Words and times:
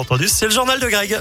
Entendu, 0.00 0.28
c'est 0.28 0.44
le 0.44 0.52
journal 0.52 0.78
de 0.78 0.86
Greg. 0.86 1.18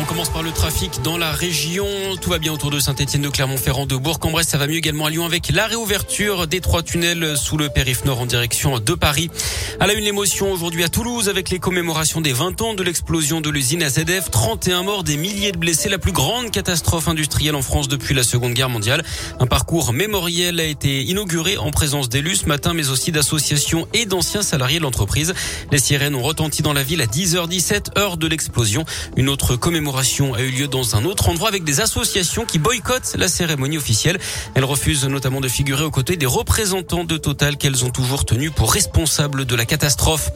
On 0.00 0.04
commence 0.04 0.30
par 0.30 0.42
le 0.42 0.50
trafic 0.50 1.02
dans 1.02 1.18
la 1.18 1.30
région. 1.30 1.86
Tout 2.22 2.30
va 2.30 2.38
bien 2.38 2.54
autour 2.54 2.70
de 2.70 2.80
Saint-Etienne, 2.80 3.20
de 3.20 3.28
Clermont-Ferrand, 3.28 3.84
de 3.84 3.96
Bourg-en-Bresse. 3.96 4.48
Ça 4.48 4.56
va 4.56 4.66
mieux 4.66 4.76
également 4.76 5.04
à 5.04 5.10
Lyon 5.10 5.26
avec 5.26 5.50
la 5.52 5.66
réouverture 5.66 6.46
des 6.46 6.60
trois 6.60 6.82
tunnels 6.82 7.36
sous 7.36 7.58
le 7.58 7.68
périph' 7.68 8.06
nord 8.06 8.18
en 8.20 8.24
direction 8.24 8.78
de 8.78 8.94
Paris. 8.94 9.30
À 9.78 9.86
la 9.86 9.92
une, 9.92 10.04
l'émotion 10.04 10.50
aujourd'hui 10.50 10.84
à 10.84 10.88
Toulouse 10.88 11.28
avec 11.28 11.50
les 11.50 11.58
commémorations 11.58 12.22
des 12.22 12.32
20 12.32 12.62
ans 12.62 12.72
de 12.72 12.82
l'explosion 12.82 13.42
de 13.42 13.50
l'usine 13.50 13.82
AZF. 13.82 14.30
31 14.30 14.84
morts, 14.84 15.04
des 15.04 15.18
milliers 15.18 15.52
de 15.52 15.58
blessés. 15.58 15.90
La 15.90 15.98
plus 15.98 16.12
grande 16.12 16.50
catastrophe 16.50 17.06
industrielle 17.06 17.54
en 17.54 17.62
France 17.62 17.86
depuis 17.86 18.14
la 18.14 18.22
Seconde 18.22 18.54
Guerre 18.54 18.70
mondiale. 18.70 19.04
Un 19.38 19.46
parcours 19.46 19.92
mémoriel 19.92 20.60
a 20.60 20.64
été 20.64 21.02
inauguré 21.02 21.58
en 21.58 21.70
présence 21.70 22.08
d'élus 22.08 22.36
ce 22.36 22.46
matin, 22.46 22.72
mais 22.72 22.88
aussi 22.88 23.12
d'associations 23.12 23.86
et 23.92 24.06
d'anciens 24.06 24.42
salariés 24.42 24.78
de 24.78 24.84
l'entreprise. 24.84 25.34
Les 25.70 25.78
sirènes 25.78 26.14
ont 26.14 26.22
retenti 26.22 26.62
dans 26.62 26.72
la 26.72 26.82
ville 26.82 27.02
à 27.02 27.06
10h17, 27.06 27.98
heure 27.98 28.16
de 28.16 28.26
l'explosion. 28.26 28.86
Une 29.18 29.28
autre 29.28 29.56
commémoration 29.56 29.89
a 29.96 30.42
eu 30.42 30.50
lieu 30.50 30.68
dans 30.68 30.96
un 30.96 31.04
autre 31.04 31.28
endroit 31.28 31.48
avec 31.48 31.64
des 31.64 31.80
associations 31.80 32.44
qui 32.44 32.58
boycottent 32.58 33.16
la 33.18 33.28
cérémonie 33.28 33.76
officielle. 33.76 34.18
Elles 34.54 34.64
refusent 34.64 35.04
notamment 35.04 35.40
de 35.40 35.48
figurer 35.48 35.84
aux 35.84 35.90
côtés 35.90 36.16
des 36.16 36.26
représentants 36.26 37.04
de 37.04 37.16
Total 37.16 37.56
qu'elles 37.56 37.84
ont 37.84 37.90
toujours 37.90 38.24
tenus 38.24 38.50
pour 38.54 38.72
responsables 38.72 39.44
de 39.44 39.54
la 39.54 39.66
catastrophe. 39.66 40.30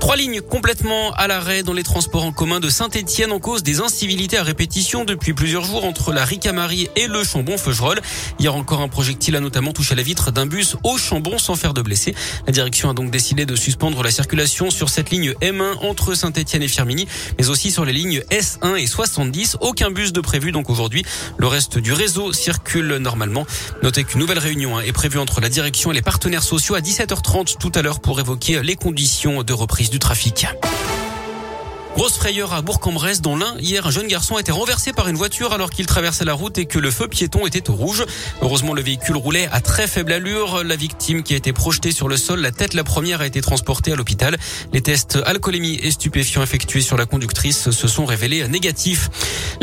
Trois 0.00 0.16
lignes 0.16 0.40
complètement 0.40 1.12
à 1.12 1.26
l'arrêt 1.26 1.62
dans 1.62 1.72
les 1.72 1.82
transports 1.82 2.24
en 2.24 2.32
commun 2.32 2.60
de 2.60 2.68
Saint-Etienne 2.68 3.32
en 3.32 3.38
cause 3.38 3.62
des 3.62 3.80
incivilités 3.80 4.38
à 4.38 4.42
répétition 4.42 5.04
depuis 5.04 5.32
plusieurs 5.32 5.64
jours 5.64 5.84
entre 5.84 6.12
la 6.12 6.24
Ricamarie 6.24 6.88
et 6.96 7.06
le 7.06 7.24
Chambon-Feugerolles. 7.24 8.00
Hier 8.38 8.54
encore, 8.54 8.80
un 8.80 8.88
projectile 8.88 9.36
a 9.36 9.40
notamment 9.40 9.72
touché 9.72 9.94
la 9.94 10.02
vitre 10.02 10.30
d'un 10.30 10.46
bus 10.46 10.76
au 10.84 10.98
Chambon 10.98 11.38
sans 11.38 11.54
faire 11.54 11.74
de 11.74 11.82
blessés. 11.82 12.14
La 12.46 12.52
direction 12.52 12.90
a 12.90 12.94
donc 12.94 13.10
décidé 13.10 13.46
de 13.46 13.56
suspendre 13.56 14.02
la 14.02 14.10
circulation 14.10 14.70
sur 14.70 14.88
cette 14.88 15.10
ligne 15.10 15.32
M1 15.40 15.78
entre 15.82 16.14
Saint-Etienne 16.14 16.62
et 16.62 16.68
Firminy, 16.68 17.06
mais 17.38 17.48
aussi 17.48 17.70
sur 17.70 17.84
les 17.84 17.92
lignes 17.92 18.22
S1 18.30 18.76
et 18.76 18.85
70. 18.86 19.58
Aucun 19.60 19.90
bus 19.90 20.12
de 20.12 20.20
prévu 20.20 20.52
donc 20.52 20.70
aujourd'hui. 20.70 21.04
Le 21.38 21.46
reste 21.46 21.78
du 21.78 21.92
réseau 21.92 22.32
circule 22.32 22.96
normalement. 22.96 23.46
Notez 23.82 24.04
qu'une 24.04 24.20
nouvelle 24.20 24.38
réunion 24.38 24.76
hein, 24.78 24.82
est 24.82 24.92
prévue 24.92 25.18
entre 25.18 25.40
la 25.40 25.48
direction 25.48 25.92
et 25.92 25.94
les 25.94 26.02
partenaires 26.02 26.42
sociaux 26.42 26.74
à 26.74 26.80
17h30 26.80 27.58
tout 27.58 27.72
à 27.74 27.82
l'heure 27.82 28.00
pour 28.00 28.20
évoquer 28.20 28.62
les 28.62 28.76
conditions 28.76 29.42
de 29.42 29.52
reprise 29.52 29.90
du 29.90 29.98
trafic. 29.98 30.46
Grosse 31.96 32.18
frayeur 32.18 32.52
à 32.52 32.60
Bourg-en-Bresse, 32.60 33.22
dont 33.22 33.38
l'un, 33.38 33.56
hier, 33.58 33.86
un 33.86 33.90
jeune 33.90 34.06
garçon 34.06 34.36
a 34.36 34.40
été 34.40 34.52
renversé 34.52 34.92
par 34.92 35.08
une 35.08 35.16
voiture 35.16 35.54
alors 35.54 35.70
qu'il 35.70 35.86
traversait 35.86 36.26
la 36.26 36.34
route 36.34 36.58
et 36.58 36.66
que 36.66 36.78
le 36.78 36.90
feu 36.90 37.08
piéton 37.08 37.46
était 37.46 37.70
au 37.70 37.72
rouge. 37.72 38.04
Heureusement, 38.42 38.74
le 38.74 38.82
véhicule 38.82 39.16
roulait 39.16 39.48
à 39.50 39.62
très 39.62 39.86
faible 39.86 40.12
allure. 40.12 40.62
La 40.62 40.76
victime 40.76 41.22
qui 41.22 41.32
a 41.32 41.38
été 41.38 41.54
projetée 41.54 41.92
sur 41.92 42.08
le 42.08 42.18
sol, 42.18 42.40
la 42.40 42.52
tête 42.52 42.74
la 42.74 42.84
première, 42.84 43.22
a 43.22 43.26
été 43.26 43.40
transportée 43.40 43.92
à 43.92 43.96
l'hôpital. 43.96 44.36
Les 44.74 44.82
tests 44.82 45.18
alcoolémie 45.24 45.80
et 45.82 45.90
stupéfiants 45.90 46.42
effectués 46.42 46.82
sur 46.82 46.98
la 46.98 47.06
conductrice 47.06 47.70
se 47.70 47.88
sont 47.88 48.04
révélés 48.04 48.46
négatifs. 48.46 49.08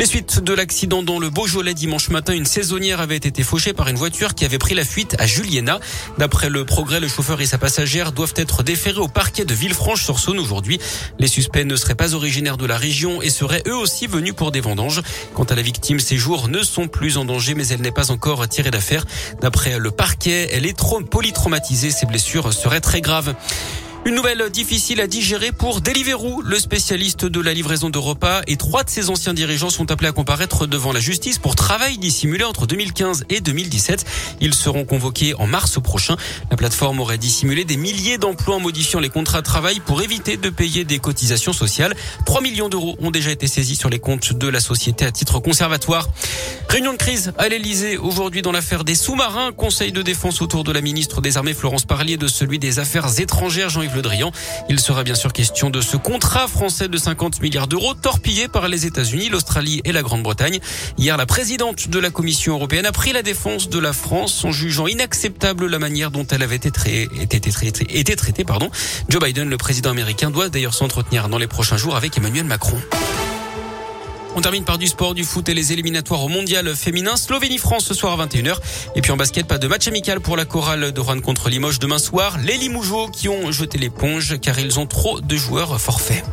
Les 0.00 0.06
suites 0.06 0.40
de 0.40 0.52
l'accident 0.52 1.04
dans 1.04 1.20
le 1.20 1.30
Beaujolais 1.30 1.72
dimanche 1.72 2.08
matin, 2.08 2.32
une 2.32 2.46
saisonnière 2.46 3.00
avait 3.00 3.14
été 3.14 3.44
fauchée 3.44 3.72
par 3.72 3.86
une 3.86 3.96
voiture 3.96 4.34
qui 4.34 4.44
avait 4.44 4.58
pris 4.58 4.74
la 4.74 4.84
fuite 4.84 5.14
à 5.20 5.26
Juliena. 5.26 5.78
D'après 6.18 6.50
le 6.50 6.64
progrès, 6.64 6.98
le 6.98 7.06
chauffeur 7.06 7.40
et 7.40 7.46
sa 7.46 7.58
passagère 7.58 8.10
doivent 8.10 8.34
être 8.34 8.64
déférés 8.64 8.98
au 8.98 9.06
parquet 9.06 9.44
de 9.44 9.54
Villefranche-sur-Saône 9.54 10.40
aujourd'hui. 10.40 10.80
Les 11.20 11.28
suspects 11.28 11.64
ne 11.64 11.76
seraient 11.76 11.94
pas 11.94 12.12
originaires 12.24 12.56
de 12.56 12.64
la 12.64 12.78
région 12.78 13.20
et 13.20 13.28
seraient 13.28 13.62
eux 13.66 13.76
aussi 13.76 14.06
venus 14.06 14.32
pour 14.32 14.50
des 14.50 14.62
vendanges. 14.62 15.02
Quant 15.34 15.44
à 15.44 15.54
la 15.54 15.60
victime, 15.60 16.00
ses 16.00 16.16
jours 16.16 16.48
ne 16.48 16.62
sont 16.62 16.88
plus 16.88 17.18
en 17.18 17.26
danger, 17.26 17.54
mais 17.54 17.66
elle 17.68 17.82
n'est 17.82 17.92
pas 17.92 18.10
encore 18.10 18.48
tirée 18.48 18.70
d'affaire. 18.70 19.04
D'après 19.42 19.78
le 19.78 19.90
parquet, 19.90 20.48
elle 20.50 20.64
est 20.64 20.76
trop 20.76 21.00
polytraumatisée. 21.00 21.90
Ses 21.90 22.06
blessures 22.06 22.54
seraient 22.54 22.80
très 22.80 23.02
graves. 23.02 23.34
Une 24.06 24.16
nouvelle 24.16 24.50
difficile 24.50 25.00
à 25.00 25.06
digérer 25.06 25.50
pour 25.50 25.80
Deliveroo, 25.80 26.42
le 26.42 26.58
spécialiste 26.58 27.24
de 27.24 27.40
la 27.40 27.54
livraison 27.54 27.88
de 27.88 27.96
repas 27.96 28.42
et 28.46 28.56
trois 28.56 28.84
de 28.84 28.90
ses 28.90 29.08
anciens 29.08 29.32
dirigeants 29.32 29.70
sont 29.70 29.90
appelés 29.90 30.08
à 30.08 30.12
comparaître 30.12 30.66
devant 30.66 30.92
la 30.92 31.00
justice 31.00 31.38
pour 31.38 31.54
travail 31.54 31.96
dissimulé 31.96 32.44
entre 32.44 32.66
2015 32.66 33.24
et 33.30 33.40
2017. 33.40 34.04
Ils 34.42 34.52
seront 34.52 34.84
convoqués 34.84 35.32
en 35.38 35.46
mars 35.46 35.80
prochain. 35.80 36.18
La 36.50 36.58
plateforme 36.58 37.00
aurait 37.00 37.16
dissimulé 37.16 37.64
des 37.64 37.78
milliers 37.78 38.18
d'emplois 38.18 38.56
en 38.56 38.60
modifiant 38.60 39.00
les 39.00 39.08
contrats 39.08 39.40
de 39.40 39.46
travail 39.46 39.80
pour 39.80 40.02
éviter 40.02 40.36
de 40.36 40.50
payer 40.50 40.84
des 40.84 40.98
cotisations 40.98 41.54
sociales. 41.54 41.94
3 42.26 42.42
millions 42.42 42.68
d'euros 42.68 42.96
ont 43.00 43.10
déjà 43.10 43.30
été 43.30 43.46
saisis 43.46 43.76
sur 43.76 43.88
les 43.88 44.00
comptes 44.00 44.34
de 44.34 44.48
la 44.48 44.60
société 44.60 45.06
à 45.06 45.12
titre 45.12 45.38
conservatoire. 45.38 46.08
Réunion 46.68 46.92
de 46.92 46.98
crise 46.98 47.32
à 47.38 47.48
l'Elysée 47.48 47.96
aujourd'hui 47.96 48.42
dans 48.42 48.52
l'affaire 48.52 48.84
des 48.84 48.96
sous-marins. 48.96 49.52
Conseil 49.52 49.92
de 49.92 50.02
défense 50.02 50.42
autour 50.42 50.62
de 50.62 50.72
la 50.72 50.82
ministre 50.82 51.22
des 51.22 51.38
Armées 51.38 51.54
Florence 51.54 51.86
Parlier 51.86 52.18
de 52.18 52.26
celui 52.26 52.58
des 52.58 52.78
Affaires 52.80 53.18
étrangères 53.18 53.70
Jean-Yves 53.70 53.93
le 53.94 54.02
Drian. 54.02 54.32
Il 54.68 54.80
sera 54.80 55.04
bien 55.04 55.14
sûr 55.14 55.32
question 55.32 55.70
de 55.70 55.80
ce 55.80 55.96
contrat 55.96 56.48
français 56.48 56.88
de 56.88 56.96
50 56.96 57.40
milliards 57.40 57.66
d'euros 57.66 57.94
torpillé 57.94 58.48
par 58.48 58.68
les 58.68 58.86
États-Unis, 58.86 59.28
l'Australie 59.28 59.80
et 59.84 59.92
la 59.92 60.02
Grande-Bretagne. 60.02 60.60
Hier, 60.98 61.16
la 61.16 61.26
présidente 61.26 61.88
de 61.88 61.98
la 61.98 62.10
Commission 62.10 62.54
européenne 62.54 62.86
a 62.86 62.92
pris 62.92 63.12
la 63.12 63.22
défense 63.22 63.68
de 63.68 63.78
la 63.78 63.92
France 63.92 64.44
en 64.44 64.52
jugeant 64.52 64.86
inacceptable 64.86 65.66
la 65.66 65.78
manière 65.78 66.10
dont 66.10 66.26
elle 66.26 66.42
avait 66.42 66.56
été, 66.56 66.70
traitée. 66.70 68.44
Pardon. 68.44 68.70
Joe 69.08 69.22
Biden, 69.22 69.48
le 69.48 69.56
président 69.56 69.90
américain, 69.90 70.30
doit 70.30 70.48
d'ailleurs 70.48 70.74
s'entretenir 70.74 71.28
dans 71.28 71.38
les 71.38 71.46
prochains 71.46 71.76
jours 71.76 71.96
avec 71.96 72.16
Emmanuel 72.18 72.44
Macron. 72.44 72.78
On 74.36 74.40
termine 74.40 74.64
par 74.64 74.78
du 74.78 74.88
sport, 74.88 75.14
du 75.14 75.22
foot 75.22 75.48
et 75.48 75.54
les 75.54 75.72
éliminatoires 75.72 76.24
au 76.24 76.28
mondial 76.28 76.74
féminin. 76.74 77.16
Slovénie-France 77.16 77.84
ce 77.84 77.94
soir 77.94 78.20
à 78.20 78.26
21h. 78.26 78.56
Et 78.96 79.00
puis 79.00 79.12
en 79.12 79.16
basket, 79.16 79.46
pas 79.46 79.58
de 79.58 79.68
match 79.68 79.86
amical 79.86 80.20
pour 80.20 80.36
la 80.36 80.44
chorale 80.44 80.90
de 80.90 81.00
Rouen 81.00 81.20
contre 81.20 81.48
Limoges 81.48 81.78
demain 81.78 81.98
soir. 81.98 82.36
Les 82.44 82.56
Limougeaux 82.56 83.08
qui 83.08 83.28
ont 83.28 83.52
jeté 83.52 83.78
l'éponge 83.78 84.40
car 84.40 84.58
ils 84.58 84.80
ont 84.80 84.86
trop 84.86 85.20
de 85.20 85.36
joueurs 85.36 85.80
forfaits. 85.80 86.24